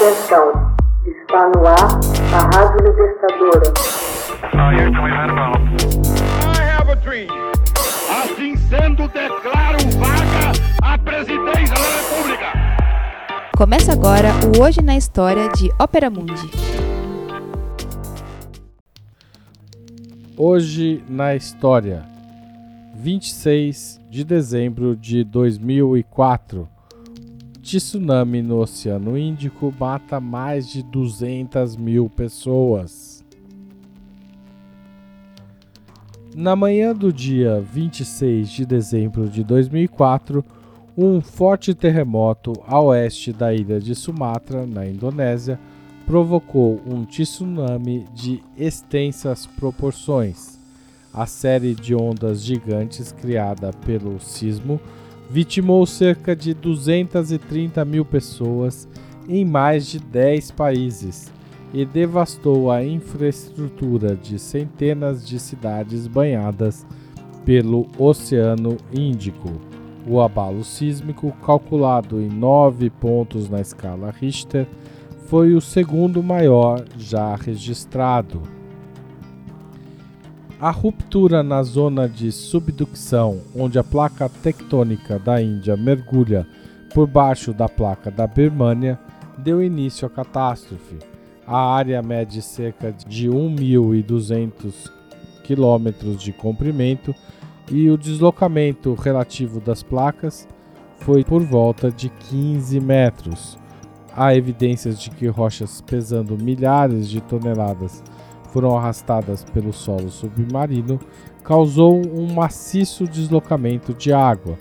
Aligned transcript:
Atenção, 0.00 0.50
está 1.04 1.50
no 1.50 1.66
ar 1.66 2.00
a 2.32 2.56
Rádio 2.56 2.86
Libertadora. 2.86 3.70
Assim 8.08 8.56
sendo, 8.56 9.06
declaro 9.08 9.76
vaga 9.98 10.52
a 10.82 10.96
presidência 10.96 11.74
da 11.74 11.98
República. 11.98 12.46
Começa 13.54 13.92
agora 13.92 14.30
o 14.56 14.62
Hoje 14.62 14.80
na 14.80 14.96
História 14.96 15.50
de 15.50 15.70
Ópera 15.78 16.08
Mundi. 16.08 16.50
Hoje 20.34 21.04
na 21.10 21.34
História, 21.34 22.06
26 22.94 24.00
de 24.08 24.24
dezembro 24.24 24.96
de 24.96 25.24
2004. 25.24 26.79
Tsunami 27.78 28.42
no 28.42 28.58
Oceano 28.58 29.16
Índico 29.16 29.72
mata 29.78 30.18
mais 30.18 30.68
de 30.68 30.82
200 30.82 31.76
mil 31.76 32.10
pessoas. 32.10 33.24
Na 36.34 36.56
manhã 36.56 36.92
do 36.92 37.12
dia 37.12 37.60
26 37.60 38.50
de 38.50 38.66
dezembro 38.66 39.28
de 39.28 39.44
2004, 39.44 40.44
um 40.98 41.20
forte 41.20 41.72
terremoto 41.72 42.54
a 42.66 42.80
oeste 42.80 43.32
da 43.32 43.54
ilha 43.54 43.78
de 43.78 43.94
Sumatra, 43.94 44.66
na 44.66 44.84
Indonésia, 44.84 45.56
provocou 46.04 46.80
um 46.84 47.04
tsunami 47.04 48.04
de 48.12 48.42
extensas 48.58 49.46
proporções. 49.46 50.58
A 51.14 51.24
série 51.24 51.76
de 51.76 51.94
ondas 51.94 52.42
gigantes 52.42 53.12
criada 53.12 53.72
pelo 53.86 54.18
sismo 54.18 54.80
vitimou 55.30 55.86
cerca 55.86 56.34
de 56.34 56.52
230 56.52 57.84
mil 57.84 58.04
pessoas 58.04 58.88
em 59.28 59.44
mais 59.44 59.86
de 59.86 60.00
10 60.00 60.50
países 60.50 61.32
e 61.72 61.84
devastou 61.84 62.68
a 62.68 62.84
infraestrutura 62.84 64.16
de 64.16 64.40
centenas 64.40 65.24
de 65.24 65.38
cidades 65.38 66.08
banhadas 66.08 66.84
pelo 67.44 67.86
Oceano 67.96 68.76
Índico. 68.92 69.52
O 70.04 70.20
abalo 70.20 70.64
sísmico, 70.64 71.30
calculado 71.46 72.20
em 72.20 72.28
9 72.28 72.90
pontos 72.90 73.48
na 73.48 73.60
escala 73.60 74.10
Richter, 74.10 74.66
foi 75.26 75.54
o 75.54 75.60
segundo 75.60 76.24
maior 76.24 76.84
já 76.98 77.36
registrado. 77.36 78.42
A 80.60 80.70
ruptura 80.70 81.42
na 81.42 81.62
zona 81.62 82.06
de 82.06 82.30
subducção, 82.30 83.40
onde 83.56 83.78
a 83.78 83.82
placa 83.82 84.28
tectônica 84.28 85.18
da 85.18 85.40
Índia 85.40 85.74
mergulha 85.74 86.46
por 86.92 87.06
baixo 87.06 87.54
da 87.54 87.66
placa 87.66 88.10
da 88.10 88.26
Birmânia, 88.26 89.00
deu 89.38 89.62
início 89.62 90.06
à 90.06 90.10
catástrofe. 90.10 90.98
A 91.46 91.74
área 91.74 92.02
mede 92.02 92.42
cerca 92.42 92.92
de 92.92 93.26
1.200 93.30 94.90
quilômetros 95.44 96.22
de 96.22 96.30
comprimento 96.30 97.14
e 97.70 97.88
o 97.88 97.96
deslocamento 97.96 98.92
relativo 98.92 99.60
das 99.60 99.82
placas 99.82 100.46
foi 100.98 101.24
por 101.24 101.42
volta 101.42 101.90
de 101.90 102.10
15 102.10 102.78
metros. 102.80 103.58
Há 104.14 104.36
evidências 104.36 105.00
de 105.00 105.08
que 105.08 105.26
rochas 105.26 105.80
pesando 105.80 106.36
milhares 106.36 107.08
de 107.08 107.22
toneladas 107.22 108.02
foram 108.52 108.76
arrastadas 108.76 109.44
pelo 109.44 109.72
solo 109.72 110.10
submarino, 110.10 111.00
causou 111.42 111.96
um 111.96 112.32
maciço 112.32 113.04
deslocamento 113.04 113.94
de 113.94 114.12
água. 114.12 114.56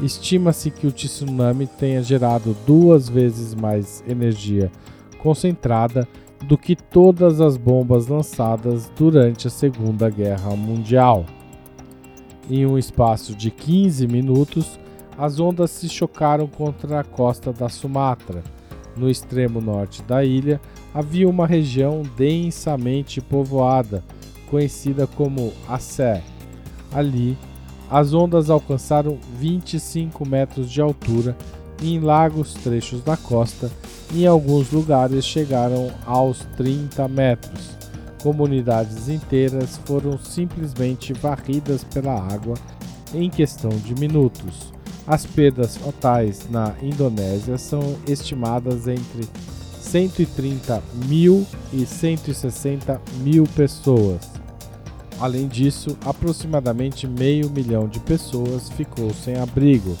Estima-se 0.00 0.70
que 0.70 0.86
o 0.86 0.92
tsunami 0.92 1.66
tenha 1.66 2.02
gerado 2.02 2.56
duas 2.66 3.08
vezes 3.08 3.54
mais 3.54 4.04
energia 4.06 4.70
concentrada 5.18 6.06
do 6.44 6.56
que 6.56 6.76
todas 6.76 7.40
as 7.40 7.56
bombas 7.56 8.06
lançadas 8.06 8.90
durante 8.96 9.48
a 9.48 9.50
Segunda 9.50 10.08
Guerra 10.08 10.54
Mundial. 10.54 11.24
Em 12.48 12.64
um 12.64 12.78
espaço 12.78 13.34
de 13.34 13.50
15 13.50 14.06
minutos, 14.06 14.78
as 15.18 15.40
ondas 15.40 15.72
se 15.72 15.88
chocaram 15.88 16.46
contra 16.46 17.00
a 17.00 17.04
costa 17.04 17.52
da 17.52 17.68
Sumatra. 17.68 18.42
No 18.98 19.08
extremo 19.08 19.60
norte 19.60 20.02
da 20.02 20.24
ilha, 20.24 20.60
havia 20.92 21.28
uma 21.28 21.46
região 21.46 22.02
densamente 22.16 23.20
povoada, 23.20 24.02
conhecida 24.50 25.06
como 25.06 25.52
Aceh. 25.68 26.22
Ali, 26.92 27.38
as 27.90 28.12
ondas 28.12 28.50
alcançaram 28.50 29.18
25 29.38 30.28
metros 30.28 30.70
de 30.70 30.80
altura 30.80 31.36
e 31.80 31.94
em 31.94 32.00
largos 32.00 32.54
trechos 32.54 33.02
da 33.02 33.16
costa, 33.16 33.70
em 34.12 34.26
alguns 34.26 34.72
lugares 34.72 35.24
chegaram 35.24 35.90
aos 36.04 36.40
30 36.56 37.06
metros. 37.08 37.78
Comunidades 38.22 39.08
inteiras 39.08 39.78
foram 39.84 40.18
simplesmente 40.18 41.12
varridas 41.12 41.84
pela 41.84 42.14
água 42.14 42.54
em 43.14 43.30
questão 43.30 43.70
de 43.70 43.94
minutos. 43.94 44.72
As 45.08 45.24
perdas 45.24 45.76
totais 45.76 46.50
na 46.50 46.74
Indonésia 46.82 47.56
são 47.56 47.96
estimadas 48.06 48.86
entre 48.86 49.26
130 49.80 50.82
mil 51.06 51.46
e 51.72 51.86
160 51.86 53.00
mil 53.22 53.44
pessoas. 53.56 54.20
Além 55.18 55.48
disso, 55.48 55.96
aproximadamente 56.04 57.06
meio 57.06 57.48
milhão 57.48 57.88
de 57.88 57.98
pessoas 58.00 58.68
ficou 58.68 59.14
sem 59.14 59.36
abrigo. 59.36 59.96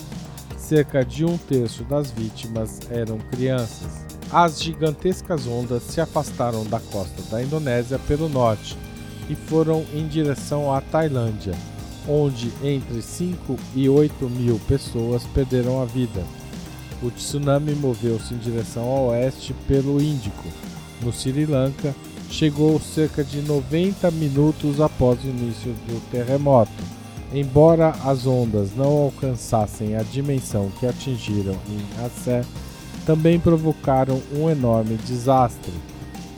Cerca 0.58 1.02
de 1.02 1.24
um 1.24 1.38
terço 1.38 1.84
das 1.84 2.10
vítimas 2.10 2.78
eram 2.90 3.16
crianças. 3.30 4.04
As 4.30 4.60
gigantescas 4.62 5.46
ondas 5.46 5.84
se 5.84 6.02
afastaram 6.02 6.66
da 6.66 6.80
costa 6.80 7.22
da 7.30 7.42
Indonésia 7.42 7.98
pelo 8.00 8.28
norte 8.28 8.76
e 9.30 9.34
foram 9.34 9.86
em 9.94 10.06
direção 10.06 10.70
à 10.70 10.82
Tailândia, 10.82 11.54
onde 12.08 12.50
entre 12.62 13.02
5 13.02 13.56
e 13.74 13.88
8 13.88 14.28
mil 14.30 14.58
pessoas 14.66 15.24
perderam 15.34 15.82
a 15.82 15.84
vida. 15.84 16.24
O 17.02 17.10
tsunami 17.10 17.74
moveu-se 17.74 18.34
em 18.34 18.38
direção 18.38 18.82
ao 18.84 19.08
oeste 19.08 19.54
pelo 19.68 20.02
Índico. 20.02 20.44
No 21.02 21.12
Sri 21.12 21.46
Lanka, 21.46 21.94
chegou 22.30 22.80
cerca 22.80 23.22
de 23.22 23.40
90 23.42 24.10
minutos 24.10 24.80
após 24.80 25.22
o 25.22 25.28
início 25.28 25.72
do 25.86 26.00
terremoto. 26.10 26.72
Embora 27.32 27.90
as 28.04 28.26
ondas 28.26 28.70
não 28.74 28.86
alcançassem 28.86 29.94
a 29.94 30.02
dimensão 30.02 30.70
que 30.80 30.86
atingiram 30.86 31.54
em 31.68 32.04
Aceh, 32.04 32.44
também 33.04 33.38
provocaram 33.38 34.20
um 34.34 34.50
enorme 34.50 34.96
desastre. 35.06 35.72